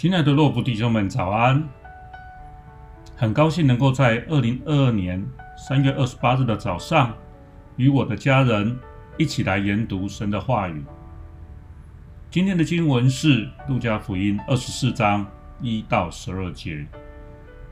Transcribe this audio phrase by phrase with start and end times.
[0.00, 1.62] 亲爱的洛普弟兄们，早安！
[3.16, 5.22] 很高兴能够在二零二二年
[5.58, 7.14] 三月二十八日的早上，
[7.76, 8.78] 与我的家人
[9.18, 10.82] 一起来研读神的话语。
[12.30, 15.26] 今天的经文是路加福音二十四章
[15.60, 16.86] 一到十二节。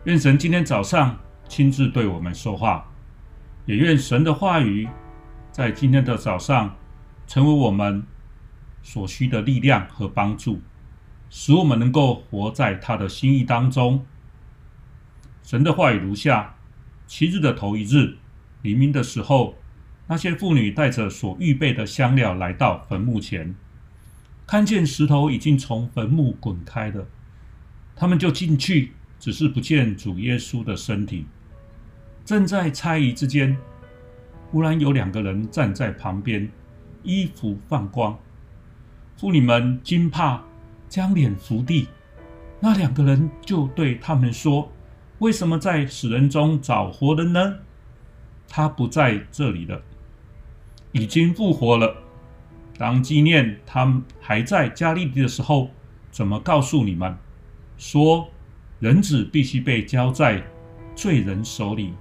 [0.05, 1.19] 愿神今天早上
[1.49, 2.87] 亲自对我们说话，
[3.65, 4.87] 也愿神的话语
[5.51, 6.77] 在今天的早上
[7.27, 8.05] 成为我们
[8.83, 10.61] 所需的力量和帮助。
[11.31, 14.05] 使我们能够活在他的心意当中。
[15.43, 16.57] 神的话语如下：
[17.07, 18.17] 七日的头一日，
[18.63, 19.57] 黎明的时候，
[20.07, 23.55] 那些妇女带着所预备的香料来到坟墓前，
[24.47, 27.07] 看见石头已经从坟墓滚开了，
[27.95, 31.27] 他们就进去，只是不见主耶稣的身体。
[32.25, 33.57] 正在猜疑之间，
[34.51, 36.51] 忽然有两个人站在旁边，
[37.03, 38.19] 衣服放光。
[39.17, 40.48] 妇女们惊怕。
[40.89, 41.89] 将脸伏地，
[42.61, 44.73] 那两个人就对他们说
[45.21, 47.57] ：“为什么在死人中找活人呢？
[48.49, 49.81] 他不在这里了，
[50.93, 51.95] 已经复活了。
[52.79, 55.71] 当纪念他们还在加利利的时候，
[56.11, 57.17] 怎么告诉你们
[57.77, 58.29] 说，
[58.81, 60.43] 人子必须被交在
[60.95, 61.93] 罪人手里，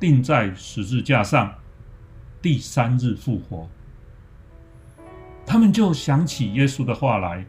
[0.00, 1.52] 钉在十字架上，
[2.40, 3.68] 第三日复活？”
[5.46, 7.44] 他们就想起耶稣的话来。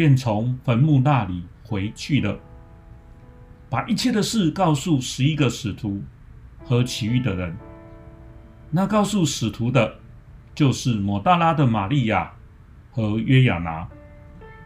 [0.00, 2.40] 便从坟墓那里回去了，
[3.68, 6.02] 把一切的事告诉十一个使徒
[6.64, 7.54] 和其余的人。
[8.70, 9.94] 那告诉使徒的，
[10.54, 12.32] 就是抹大拉的玛利亚
[12.90, 13.86] 和约亚拿，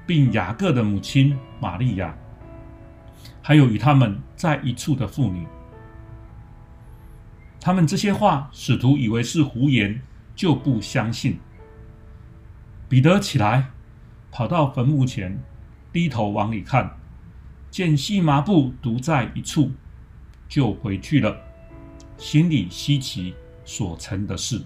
[0.06, 2.14] 并雅各的母亲玛利亚，
[3.42, 5.44] 还有与他们在一处的妇女。
[7.60, 10.00] 他们这些话，使徒以为是胡言，
[10.36, 11.40] 就不相信。
[12.88, 13.73] 彼得起来。
[14.36, 15.40] 跑到坟墓前，
[15.92, 16.90] 低头往里看，
[17.70, 19.70] 见细麻布独在一处，
[20.48, 21.36] 就回去了，
[22.18, 23.32] 心里稀奇
[23.64, 24.60] 所成的事。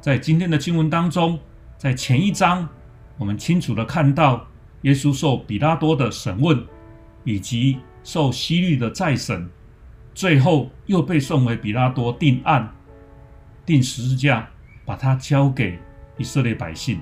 [0.00, 1.40] 在今天的经文当中，
[1.76, 2.68] 在前一章，
[3.18, 4.46] 我们清楚地看到
[4.82, 6.64] 耶稣受比拉多的审问，
[7.24, 9.50] 以及受希律的再审，
[10.14, 12.72] 最后又被送回比拉多定案，
[13.66, 14.48] 定十字架，
[14.84, 15.80] 把他交给。
[16.18, 17.00] 以色列百姓，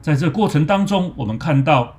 [0.00, 1.96] 在这过程当中，我们看到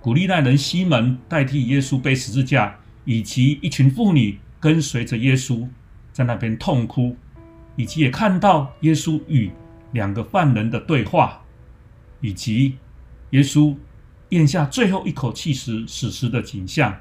[0.00, 5.66] 古利奈人西门代替耶稣背十字架，以及一群妇女跟随着耶稣
[6.12, 7.16] 在那边痛哭，
[7.76, 9.50] 以及也看到耶稣与
[9.92, 11.42] 两个犯人的对话，
[12.20, 12.76] 以及
[13.30, 13.74] 耶稣
[14.30, 16.94] 咽下最后一口气时死时的景象。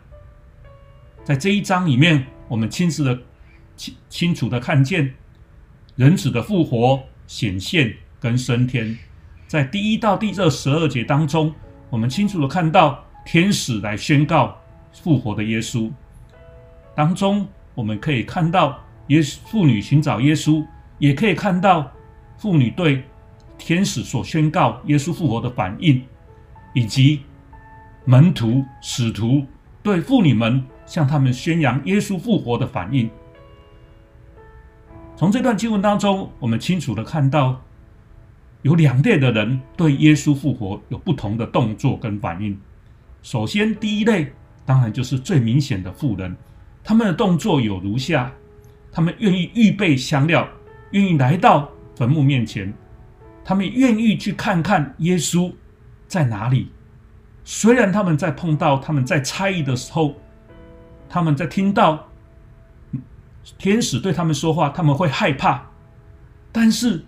[1.24, 3.20] 在这一章里面，我们清晰的
[3.76, 5.14] 清清楚的看见
[5.96, 7.96] 人子的复活显现。
[8.24, 8.98] 跟升天，
[9.50, 11.54] 在第一到第二十二节当中，
[11.90, 14.58] 我们清楚的看到天使来宣告
[14.94, 15.92] 复活的耶稣。
[16.96, 17.46] 当中
[17.76, 20.66] 我们可以看到耶妇女寻找耶稣，
[21.00, 21.92] 也可以看到
[22.38, 23.04] 妇女对
[23.58, 26.02] 天使所宣告耶稣复活的反应，
[26.74, 27.24] 以及
[28.06, 29.46] 门徒使徒
[29.84, 33.10] 对妇女们向他们宣扬耶稣复活的反应。
[35.18, 37.62] 从这段经文当中，我们清楚的看到。
[38.64, 42.58] 有两类的人对耶稣复活有不同的动作跟反应。
[43.22, 44.32] 首先，第一类
[44.66, 46.36] 当然就是最明显的富人，
[46.82, 48.32] 他们的动作有如下：
[48.90, 50.48] 他们愿意预备香料，
[50.92, 52.74] 愿意来到坟墓面前，
[53.44, 55.54] 他们愿意去看看耶稣
[56.08, 56.70] 在哪里。
[57.44, 60.16] 虽然他们在碰到、他们在猜疑的时候，
[61.10, 62.08] 他们在听到
[63.58, 65.66] 天使对他们说话，他们会害怕，
[66.54, 67.04] 但是。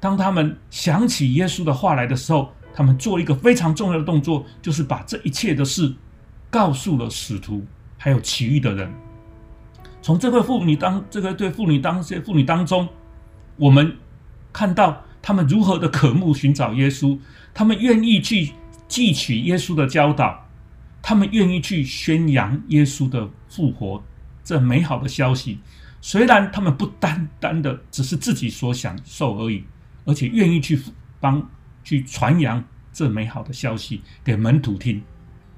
[0.00, 5.92] 当他们想起耶稣的话来的时候，他们做一个非常重要的动作，就是把这一切的事
[6.48, 8.92] 告诉了使徒，还有其余的人。
[10.00, 12.88] 从这个妇女当这个对妇女当这些妇女当中，
[13.56, 13.96] 我们
[14.52, 17.18] 看到他们如何的渴慕寻找耶稣，
[17.52, 18.52] 他们愿意去
[18.86, 20.46] 记取耶稣的教导，
[21.02, 24.02] 他们愿意去宣扬耶稣的复活
[24.44, 25.58] 这美好的消息。
[26.00, 29.64] 虽然他们不单单的只是自己所享受而已。
[30.08, 30.80] 而且愿意去
[31.20, 31.46] 帮
[31.84, 32.64] 去传扬
[32.94, 35.02] 这美好的消息给门徒听，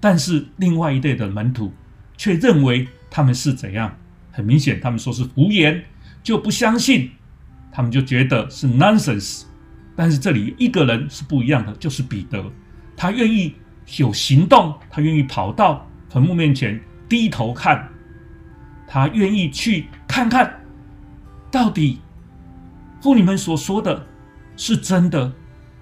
[0.01, 1.73] 但是另外一类的门徒
[2.17, 3.97] 却认为他们是怎样？
[4.33, 5.85] 很明显，他们说是胡言，
[6.25, 7.13] 就不相信，
[7.71, 9.45] 他们就觉得是 nonsense。
[9.95, 12.45] 但是这里一个人是不一样的，就是彼得，
[12.97, 13.55] 他愿意
[13.99, 17.89] 有行动，他愿意跑到坟墓面前低头看，
[18.89, 20.61] 他愿意去看看
[21.53, 22.01] 到底
[23.01, 24.10] 妇女们所说的。
[24.61, 25.33] 是真的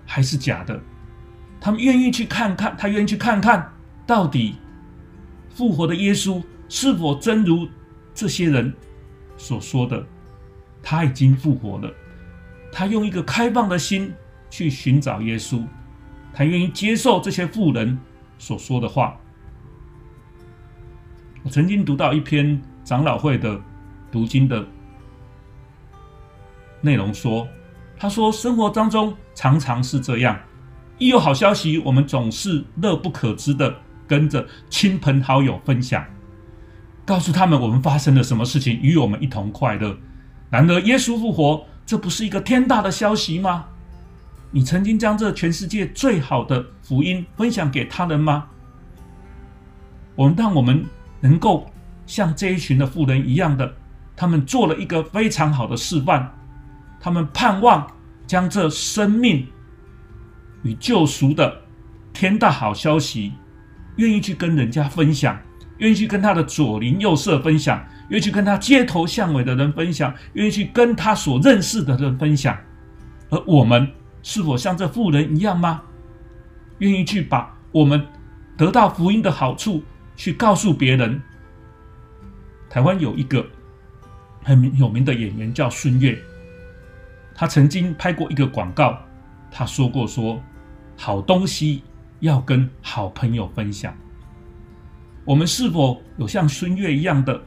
[0.06, 0.80] 还是假的？
[1.60, 3.74] 他们愿意去看看，他愿意去看看
[4.06, 4.54] 到底
[5.50, 7.68] 复活的耶稣是否真如
[8.14, 8.72] 这些人
[9.36, 10.06] 所说的，
[10.80, 11.92] 他已经复活了。
[12.70, 14.14] 他用一个开放的心
[14.48, 15.64] 去寻找耶稣，
[16.32, 17.98] 他愿意接受这些妇人
[18.38, 19.18] 所说的话。
[21.42, 23.60] 我曾经读到一篇长老会的
[24.12, 24.64] 读经的
[26.80, 27.48] 内容说，
[27.98, 30.38] 他说生活当中常常是这样，
[30.98, 33.74] 一有好消息，我们总是乐不可支的
[34.06, 36.04] 跟着亲朋好友分享，
[37.04, 39.96] 告诉他们我们发生了什么事情，与我们一同快乐。
[40.48, 43.64] 然而耶稣复活，这不是一个天大的消息吗？
[44.50, 48.46] 你曾经将这全世界最好的福音分享给他人吗？
[50.14, 50.84] 我们让我们
[51.20, 51.68] 能够
[52.06, 53.74] 像这一群的富人一样的，
[54.16, 56.32] 他们做了一个非常好的示范。
[57.00, 57.86] 他们盼望
[58.26, 59.46] 将这生命
[60.62, 61.62] 与救赎的
[62.12, 63.32] 天大好消息，
[63.96, 65.40] 愿意去跟人家分享，
[65.78, 72.58] 愿意去跟他的左邻右舍分享，愿意去跟他街头巷尾的人分享，愿意去跟他所认识的人分享。
[73.30, 73.88] 而我们
[74.22, 75.82] 是否像这妇人一样吗？
[76.78, 78.04] 愿意去把我们
[78.56, 79.82] 得到福音的好处
[80.16, 81.20] 去告诉别人？
[82.68, 83.46] 台湾有一个
[84.42, 86.18] 很有名的演员叫孙越。
[87.38, 88.98] 他曾经拍过一个广告，
[89.48, 90.42] 他说过说，
[90.96, 91.84] 好东西
[92.18, 93.96] 要跟好朋友分享。
[95.24, 97.40] 我们是否有像孙越一样的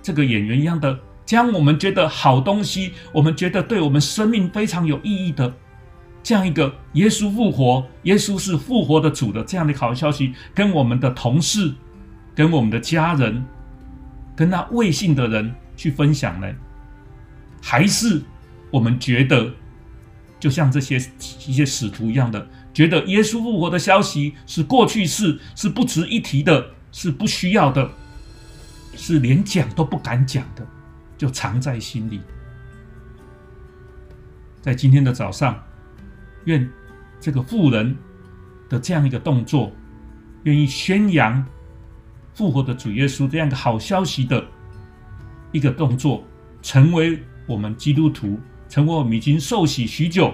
[0.00, 0.96] 这个演员一样的，
[1.26, 5.52] 将我们觉得好东西，我们觉得对我们生命非常有意义的
[6.22, 11.74] 这样一个耶稣复活，耶稣是复活的主的这样的好消息，跟我们的同事、
[12.32, 13.44] 跟我们的家人、
[14.36, 16.46] 跟那未信的人去分享呢？
[17.60, 18.22] 还是？
[18.72, 19.52] 我们觉得，
[20.40, 20.96] 就像这些
[21.46, 27.88] 一些使徒一样的，觉得耶稣复活的消息是过去式，是不值一提的，是不需要的，
[28.96, 30.66] 是连讲都不敢讲的，
[31.16, 32.20] 就藏在心里。
[34.62, 35.62] 在今天的早上，
[36.46, 36.68] 愿
[37.20, 37.94] 这个富人
[38.68, 39.70] 的这样一个动作，
[40.44, 41.44] 愿意宣扬
[42.32, 44.42] 复活的主耶稣这样一个好消息的
[45.52, 46.24] 一个动作，
[46.62, 48.40] 成为我们基督徒。
[48.72, 50.32] 成为我们已经受洗许久，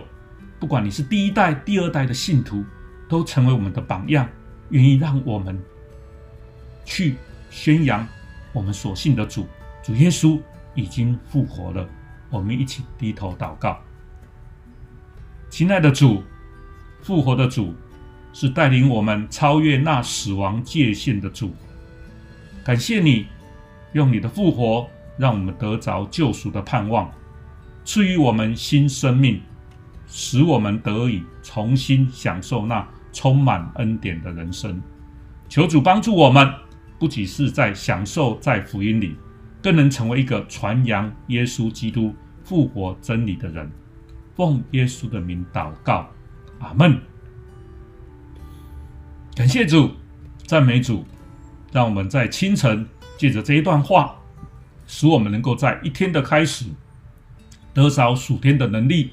[0.61, 2.65] 不管你是第一代、第二代的信徒，
[3.09, 4.29] 都成为我们的榜样，
[4.69, 5.61] 愿意让我们
[6.85, 7.17] 去
[7.51, 8.07] 宣扬
[8.53, 9.49] 我们所信的主，
[9.83, 10.41] 主耶稣
[10.77, 11.85] 已经复活了。
[12.31, 13.77] 我们一起低头祷告，
[15.51, 16.23] 亲爱的主，
[17.03, 17.75] 复活的主
[18.33, 21.53] 是带领我们超越那死亡界限的主。
[22.63, 23.27] 感谢你
[23.95, 27.11] 用你的复活，让我们得着救赎的盼望。
[27.89, 29.41] 赐予我们新生命，
[30.07, 34.79] 使我们得以重新享受那充满恩典的人生。
[35.49, 36.53] 求主帮助我们，
[36.99, 39.17] 不仅是在享受在福音里，
[39.63, 42.15] 更能成为一个传扬耶稣基督
[42.45, 43.73] 复活真理的人。
[44.37, 46.11] 奉耶稣的名祷告，
[46.59, 47.01] 阿门。
[49.35, 49.93] 感谢主，
[50.45, 51.07] 赞美主，
[51.73, 54.15] 让我们在清晨借着这一段话，
[54.87, 56.67] 使我们能够在一天的开始。
[57.79, 59.13] 得着属天的能力，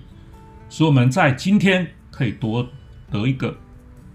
[0.72, 2.68] 使我们在今天可以多
[3.12, 3.56] 得一个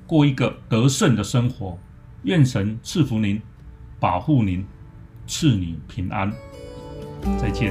[0.09, 1.78] 过一个得胜的生活。
[2.25, 3.40] 愿神赐福您，
[4.00, 4.66] 保护您，
[5.25, 6.33] 赐你平安。
[7.38, 7.71] 再见。